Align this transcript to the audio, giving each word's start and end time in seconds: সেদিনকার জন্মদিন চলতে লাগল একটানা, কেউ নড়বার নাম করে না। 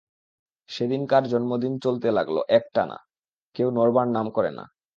সেদিনকার 0.69 1.23
জন্মদিন 1.23 1.73
চলতে 1.79 2.07
লাগল 2.11 2.37
একটানা, 2.49 2.97
কেউ 3.55 3.67
নড়বার 3.71 4.07
নাম 4.07 4.27
করে 4.29 4.51
না। 4.51 4.63